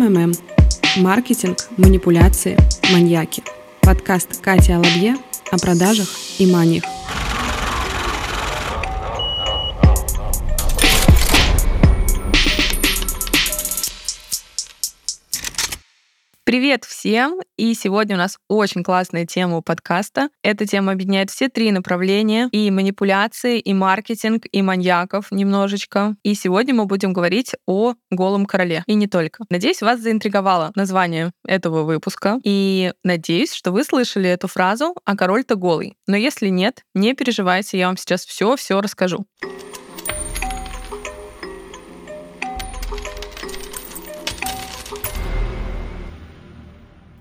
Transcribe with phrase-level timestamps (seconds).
[0.00, 0.32] МММ.
[0.96, 2.56] Маркетинг, манипуляции,
[2.90, 3.42] маньяки.
[3.82, 5.16] Подкаст Кати Алабье
[5.52, 6.08] о продажах
[6.38, 6.84] и маниях.
[16.50, 17.40] Привет всем!
[17.56, 20.30] И сегодня у нас очень классная тема у подкаста.
[20.42, 22.48] Эта тема объединяет все три направления.
[22.50, 26.16] И манипуляции, и маркетинг, и маньяков немножечко.
[26.24, 28.82] И сегодня мы будем говорить о голом короле.
[28.88, 29.44] И не только.
[29.48, 32.40] Надеюсь, вас заинтриговало название этого выпуска.
[32.42, 35.94] И надеюсь, что вы слышали эту фразу «а король-то голый».
[36.08, 39.24] Но если нет, не переживайте, я вам сейчас все-все расскажу.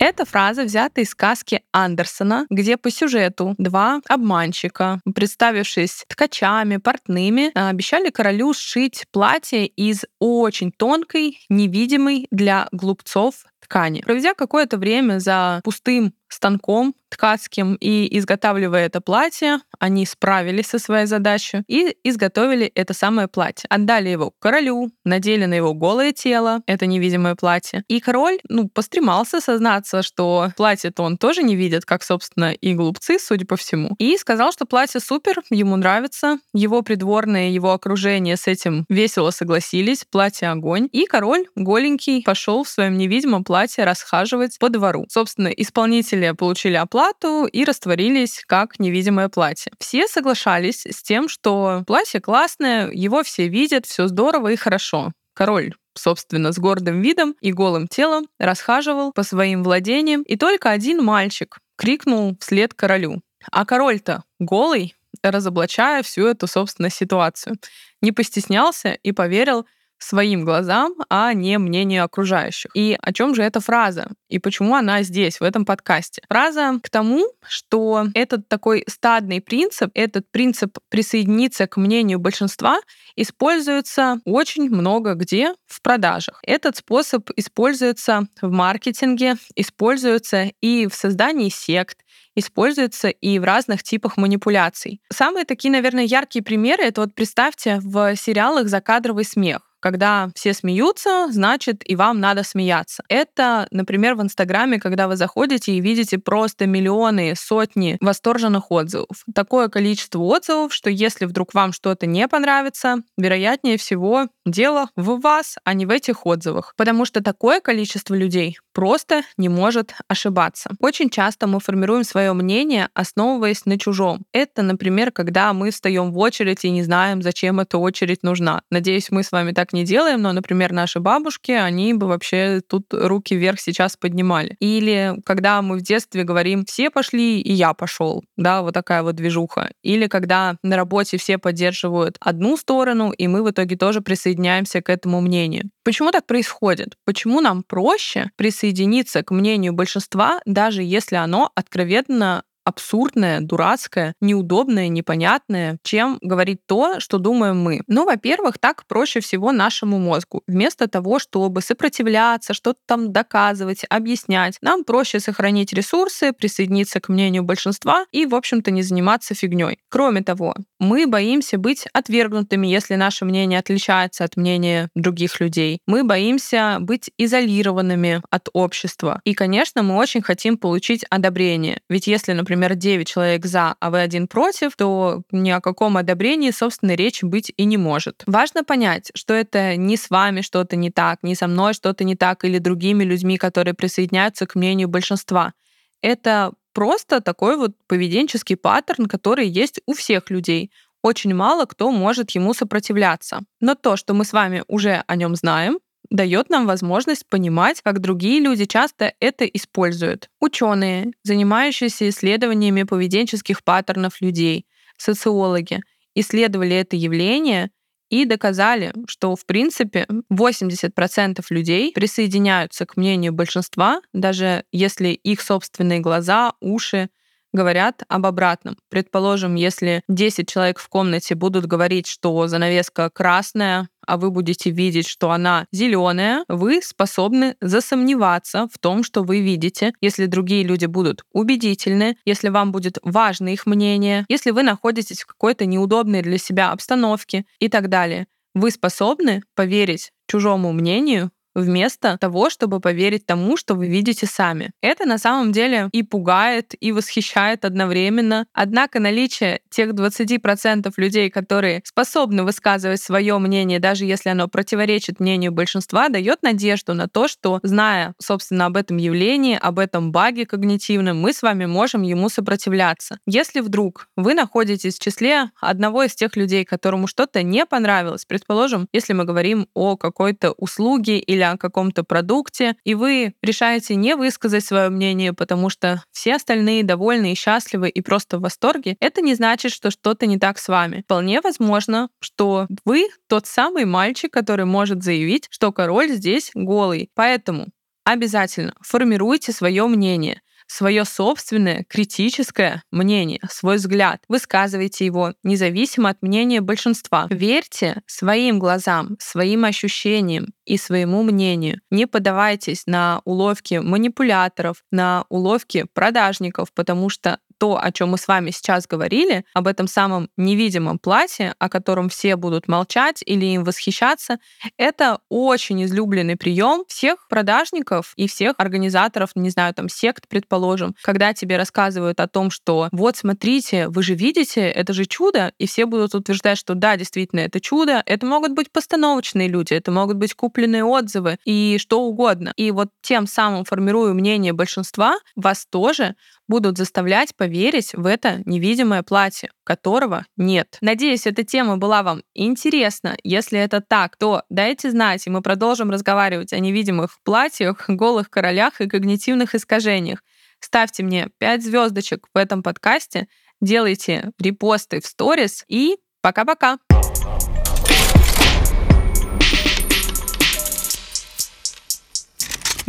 [0.09, 8.09] Эта фраза взята из сказки Андерсона, где по сюжету два обманщика, представившись ткачами, портными, обещали
[8.09, 14.01] королю сшить платье из очень тонкой, невидимой для глупцов ткани.
[14.01, 21.07] Проведя какое-то время за пустым станком ткацким и изготавливая это платье, они справились со своей
[21.07, 23.65] задачей и изготовили это самое платье.
[23.69, 27.83] Отдали его королю, надели на его голое тело это невидимое платье.
[27.87, 33.17] И король, ну, постремался сознаться, что платье-то он тоже не видит, как, собственно, и глупцы,
[33.19, 33.95] судя по всему.
[33.97, 36.37] И сказал, что платье супер, ему нравится.
[36.53, 40.89] Его придворные, его окружение с этим весело согласились, платье огонь.
[40.91, 45.05] И король, голенький, пошел в своем невидимом платье расхаживать по двору.
[45.09, 49.71] Собственно, исполнитель Родители получили оплату и растворились как невидимое платье.
[49.79, 55.11] Все соглашались с тем, что платье классное, его все видят, все здорово и хорошо.
[55.33, 61.03] Король собственно, с гордым видом и голым телом расхаживал по своим владениям, и только один
[61.03, 63.21] мальчик крикнул вслед королю.
[63.51, 67.57] А король-то голый, разоблачая всю эту, собственно, ситуацию.
[68.01, 69.65] Не постеснялся и поверил
[69.99, 72.71] своим глазам, а не мнению окружающих.
[72.73, 74.09] И о чем же эта фраза?
[74.29, 76.21] И почему она здесь, в этом подкасте?
[76.29, 82.79] Фраза к тому, что этот такой стадный принцип, этот принцип присоединиться к мнению большинства,
[83.15, 86.39] используется очень много где в продажах.
[86.43, 91.99] Этот способ используется в маркетинге, используется и в создании сект,
[92.35, 95.01] используется и в разных типах манипуляций.
[95.11, 101.27] Самые такие, наверное, яркие примеры это вот представьте в сериалах закадровый смех когда все смеются,
[101.31, 103.03] значит, и вам надо смеяться.
[103.09, 109.23] Это, например, в Инстаграме, когда вы заходите и видите просто миллионы, сотни восторженных отзывов.
[109.33, 115.57] Такое количество отзывов, что если вдруг вам что-то не понравится, вероятнее всего дело в вас,
[115.63, 116.73] а не в этих отзывах.
[116.77, 120.69] Потому что такое количество людей просто не может ошибаться.
[120.79, 124.23] Очень часто мы формируем свое мнение, основываясь на чужом.
[124.31, 128.61] Это, например, когда мы встаем в очередь и не знаем, зачем эта очередь нужна.
[128.71, 132.85] Надеюсь, мы с вами так не делаем, но, например, наши бабушки, они бы вообще тут
[132.93, 134.55] руки вверх сейчас поднимали.
[134.61, 139.15] Или когда мы в детстве говорим, все пошли, и я пошел, да, вот такая вот
[139.15, 139.71] движуха.
[139.83, 144.89] Или когда на работе все поддерживают одну сторону, и мы в итоге тоже присоединяемся к
[144.89, 145.69] этому мнению.
[145.89, 146.97] Почему так происходит?
[147.03, 155.79] Почему нам проще присоединиться к мнению большинства, даже если оно откровенно абсурдное, дурацкое, неудобное, непонятное,
[155.83, 157.81] чем говорить то, что думаем мы.
[157.87, 160.43] Ну, во-первых, так проще всего нашему мозгу.
[160.47, 167.43] Вместо того, чтобы сопротивляться, что-то там доказывать, объяснять, нам проще сохранить ресурсы, присоединиться к мнению
[167.43, 169.79] большинства и, в общем-то, не заниматься фигней.
[169.89, 175.79] Кроме того, мы боимся быть отвергнутыми, если наше мнение отличается от мнения других людей.
[175.87, 179.21] Мы боимся быть изолированными от общества.
[179.23, 181.81] И, конечно, мы очень хотим получить одобрение.
[181.89, 185.97] Ведь если, например, например, 9 человек за, а вы один против, то ни о каком
[185.97, 188.23] одобрении, собственно, речи быть и не может.
[188.25, 192.15] Важно понять, что это не с вами что-то не так, не со мной что-то не
[192.15, 195.53] так или другими людьми, которые присоединяются к мнению большинства.
[196.01, 200.71] Это просто такой вот поведенческий паттерн, который есть у всех людей.
[201.03, 203.41] Очень мало кто может ему сопротивляться.
[203.61, 205.79] Но то, что мы с вами уже о нем знаем,
[206.09, 210.29] дает нам возможность понимать, как другие люди часто это используют.
[210.39, 214.65] Ученые, занимающиеся исследованиями поведенческих паттернов людей,
[214.97, 215.81] социологи,
[216.15, 217.69] исследовали это явление
[218.09, 225.99] и доказали, что, в принципе, 80% людей присоединяются к мнению большинства, даже если их собственные
[225.99, 227.09] глаза, уши
[227.53, 228.77] говорят об обратном.
[228.89, 235.07] Предположим, если 10 человек в комнате будут говорить, что занавеска красная, а вы будете видеть,
[235.07, 241.23] что она зеленая, вы способны засомневаться в том, что вы видите, если другие люди будут
[241.31, 246.71] убедительны, если вам будет важно их мнение, если вы находитесь в какой-то неудобной для себя
[246.71, 248.27] обстановке и так далее.
[248.55, 254.71] Вы способны поверить чужому мнению вместо того, чтобы поверить тому, что вы видите сами.
[254.81, 258.45] Это на самом деле и пугает, и восхищает одновременно.
[258.53, 265.51] Однако наличие тех 20% людей, которые способны высказывать свое мнение, даже если оно противоречит мнению
[265.51, 271.19] большинства, дает надежду на то, что, зная, собственно, об этом явлении, об этом баге когнитивном,
[271.19, 273.19] мы с вами можем ему сопротивляться.
[273.25, 278.87] Если вдруг вы находитесь в числе одного из тех людей, которому что-то не понравилось, предположим,
[278.93, 284.65] если мы говорим о какой-то услуге или о каком-то продукте, и вы решаете не высказать
[284.65, 289.35] свое мнение, потому что все остальные довольны и счастливы и просто в восторге, это не
[289.35, 291.01] значит, что что-то не так с вами.
[291.01, 297.09] Вполне возможно, что вы тот самый мальчик, который может заявить, что король здесь голый.
[297.15, 297.67] Поэтому
[298.03, 304.21] обязательно формируйте свое мнение свое собственное критическое мнение, свой взгляд.
[304.27, 307.27] Высказывайте его независимо от мнения большинства.
[307.29, 311.81] Верьте своим глазам, своим ощущениям и своему мнению.
[311.89, 318.27] Не поддавайтесь на уловки манипуляторов, на уловки продажников, потому что то, о чем мы с
[318.27, 323.63] вами сейчас говорили, об этом самом невидимом платье, о котором все будут молчать или им
[323.63, 324.39] восхищаться,
[324.77, 331.33] это очень излюбленный прием всех продажников и всех организаторов, не знаю, там, сект, предположим, когда
[331.33, 335.85] тебе рассказывают о том, что вот, смотрите, вы же видите, это же чудо, и все
[335.85, 338.01] будут утверждать, что да, действительно, это чудо.
[338.05, 342.53] Это могут быть постановочные люди, это могут быть купленные отзывы и что угодно.
[342.55, 346.15] И вот тем самым формируя мнение большинства, вас тоже
[346.49, 350.77] будут заставлять поверить в это невидимое платье, которого нет.
[350.81, 353.15] Надеюсь, эта тема была вам интересна.
[353.23, 358.81] Если это так, то дайте знать, и мы продолжим разговаривать о невидимых платьях, голых королях
[358.81, 360.21] и когнитивных искажениях.
[360.59, 363.27] Ставьте мне 5 звездочек в этом подкасте,
[363.61, 366.79] делайте репосты в сторис и пока-пока!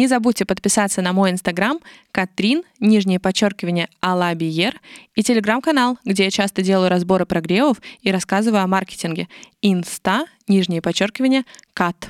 [0.01, 1.79] Не забудьте подписаться на мой инстаграм
[2.11, 4.81] Катрин, нижнее подчеркивание, Алабиер
[5.15, 9.29] и телеграм-канал, где я часто делаю разборы прогревов и рассказываю о маркетинге.
[9.61, 11.45] Инста, нижнее подчеркивание,
[11.75, 12.09] Кат.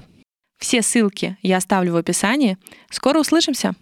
[0.60, 2.58] Все ссылки я оставлю в описании.
[2.90, 3.74] Скоро услышимся!